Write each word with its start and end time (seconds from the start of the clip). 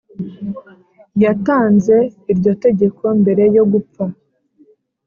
yaatanze 1.23 1.97
iryo 2.31 2.51
tegeko 2.65 3.03
mbere 3.21 3.43
yo 3.55 3.63
gupfa 3.71 4.03